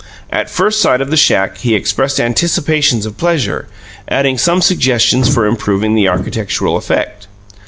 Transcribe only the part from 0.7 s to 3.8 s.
sight of the shack he expressed anticipations of pleasure,